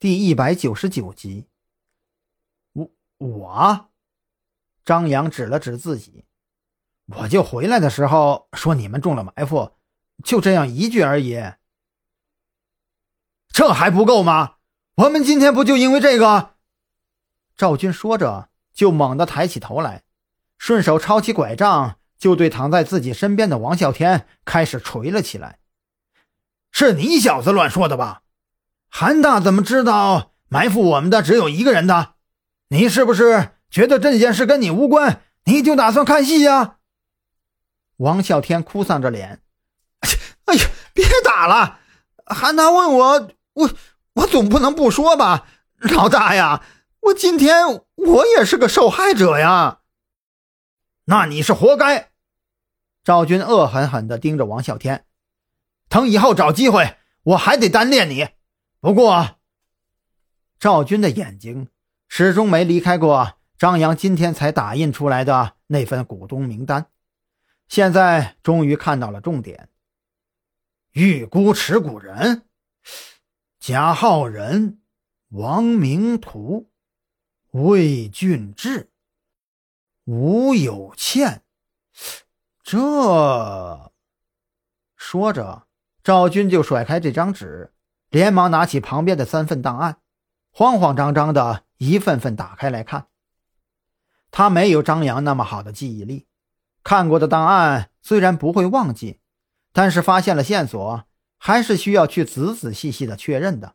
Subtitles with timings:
[0.00, 1.48] 第一百九十九集。
[2.72, 3.90] 我我，
[4.84, 6.24] 张扬指了指自己，
[7.06, 9.72] 我就回来的时候说你们中了埋伏，
[10.22, 11.42] 就这样一句而已。
[13.48, 14.58] 这还不够吗？
[14.98, 16.54] 我们今天不就因为这个？
[17.56, 20.04] 赵军说着，就猛地抬起头来，
[20.58, 25.58] 顺手抄起拐杖，就对躺在自己身边的王啸天开始捶了起来。
[26.70, 28.22] 是你小子乱说的吧？
[29.00, 32.14] 韩大怎么知道埋伏我们的只有一个人的？
[32.70, 36.78] 你是不是觉得这件事跟你无关，你就打算看戏呀？
[37.98, 39.40] 王啸天哭丧着脸
[40.46, 41.78] ：“哎呀，别打了！
[42.26, 43.70] 韩大问我，我
[44.14, 45.46] 我总不能不说吧？
[45.78, 46.64] 老大呀，
[47.02, 49.78] 我今天我也是个受害者呀！
[51.04, 52.10] 那你是活该！”
[53.04, 55.04] 赵军恶狠狠地盯着王啸天。
[55.88, 58.30] 等以后找机会，我还得单练你。
[58.80, 59.40] 不过，
[60.60, 61.68] 赵军的眼睛
[62.06, 66.88] 始终没离开过张扬今天才打印出来的那份股东名单。
[67.66, 69.68] 现在终于看到了重点：
[70.92, 72.44] 预估持股人
[73.58, 74.80] 贾浩仁、
[75.30, 76.70] 王明图、
[77.50, 78.90] 魏俊志、
[80.04, 81.42] 吴有倩。
[82.62, 83.92] 这
[84.94, 85.64] 说着。
[86.04, 87.70] 赵军就甩开这张纸，
[88.10, 89.98] 连忙拿起旁边的三份档案，
[90.50, 93.06] 慌慌张张的一份份打开来看。
[94.30, 96.26] 他没有张扬那么好的记忆力，
[96.82, 99.20] 看过的档案虽然不会忘记，
[99.72, 101.04] 但是发现了线索，
[101.38, 103.74] 还是需要去仔仔细细的确认的。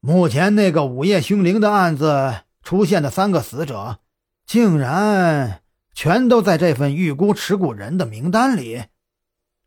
[0.00, 3.98] 目前那个午夜凶铃的案子出现的三个死者，
[4.46, 8.84] 竟然全都在这份预估持股人的名单里。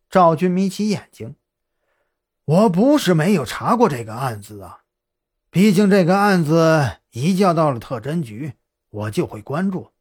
[0.09, 1.35] 赵军眯起眼睛
[2.45, 4.79] ：“我不是没有查过这个案子啊，
[5.49, 8.53] 毕竟这个案子移交到了特侦局，
[8.89, 9.91] 我就会关注。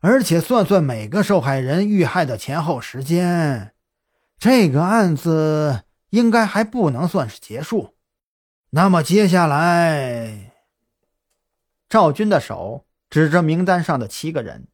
[0.00, 3.74] 而且算算每个受害人遇害的前后时间，
[4.38, 7.94] 这个案子应该还不能算是结束。
[8.70, 10.52] 那么接下来，
[11.88, 14.68] 赵军的手指着名单上的七个人，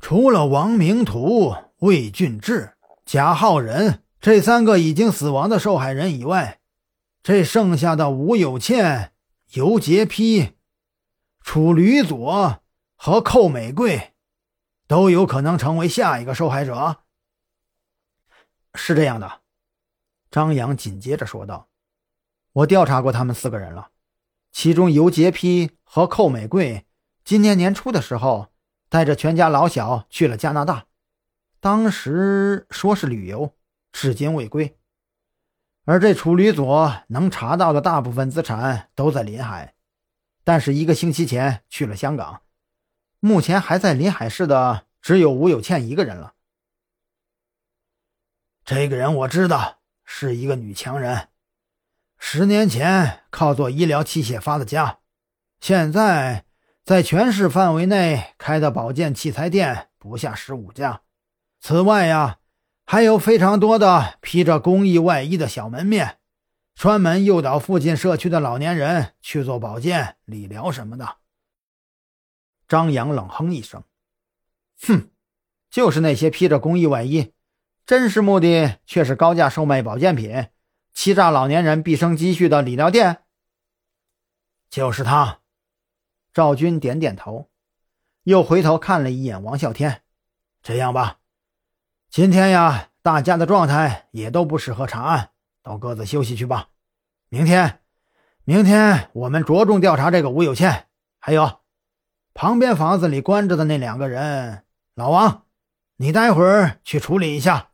[0.00, 2.70] 除了王明图、魏俊志。”
[3.06, 6.62] 贾浩仁这三个已经死亡的受害人以外，
[7.22, 9.12] 这剩下的吴有倩、
[9.52, 10.54] 尤杰丕、
[11.42, 12.62] 楚吕佐
[12.96, 14.14] 和寇美贵，
[14.86, 17.02] 都有可能成为下一个受害者。
[18.74, 19.42] 是这样的，
[20.30, 21.68] 张扬紧接着说道
[22.52, 23.90] ：“我调查过他们四个人了，
[24.50, 26.86] 其中尤杰丕和寇美贵
[27.26, 28.48] 今年年初的时候，
[28.88, 30.86] 带着全家老小去了加拿大。”
[31.60, 33.54] 当时说是旅游，
[33.94, 34.76] 至今未归。
[35.84, 39.74] 而这楚旅佐能查到的大部分资产都在临海，
[40.42, 42.42] 但是一个星期前去了香港。
[43.20, 46.34] 目前还在临海市的只有吴有倩一个人了。
[48.64, 51.28] 这个人我知道，是一个女强人，
[52.18, 54.98] 十年前靠做医疗器械发的家，
[55.60, 56.44] 现在
[56.82, 61.02] 在全市范围内开的保健器材店不下十五家。
[61.60, 62.38] 此外呀，
[62.86, 66.18] 还有非常多的披着公益外衣的小门面，
[66.74, 71.16] 专门诱导附近社区的老年人去做保健、理疗什么的。
[72.68, 73.84] 张扬冷哼一声
[74.86, 75.10] ：“哼，
[75.70, 77.32] 就是那些披着公益外衣，
[77.86, 80.48] 真实目的却是高价售卖保健品、
[80.92, 83.22] 欺诈老年人毕生积蓄的理疗店。”
[84.68, 85.40] 就是他。
[86.32, 87.48] 赵军点点头，
[88.24, 90.02] 又回头看了一眼王啸天
[90.62, 91.20] ：“这样吧。”
[92.14, 95.30] 今天呀，大家的状态也都不适合查案，
[95.64, 96.68] 都各自休息去吧。
[97.28, 97.80] 明天，
[98.44, 100.86] 明天我们着重调查这个吴有倩，
[101.18, 101.62] 还有
[102.32, 104.64] 旁边房子里关着的那两个人。
[104.94, 105.46] 老王，
[105.96, 107.70] 你待会儿去处理一下。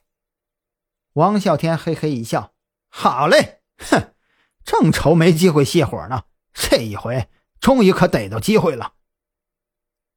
[1.13, 2.55] 王啸天嘿嘿一笑
[2.89, 4.15] ：“好嘞，哼，
[4.65, 6.23] 正愁没机会泄火呢，
[6.55, 7.29] 这一回
[7.61, 8.95] 终于可逮到机会了。”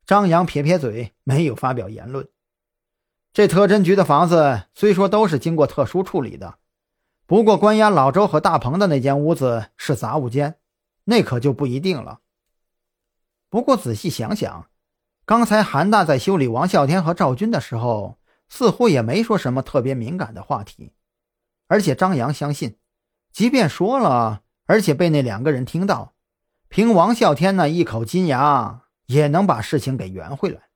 [0.07, 2.29] 张扬撇撇嘴，没有发表言论。
[3.33, 6.59] 这特侦局的房子虽说都是经过特殊处理的，
[7.25, 10.59] 不过关押老周和大鹏的那间屋子是杂物间，
[11.05, 12.19] 那可就不一定了。
[13.49, 14.67] 不过仔细想想，
[15.25, 18.19] 刚才韩大在修理王啸天和赵军的时候，
[18.49, 20.93] 似乎也没说什么特别敏感的话题。
[21.67, 22.77] 而且张扬相信，
[23.31, 26.13] 即便说了，而且被那两个人听到，
[26.67, 30.69] 凭王啸天那一口金牙，也能把事情给圆回来。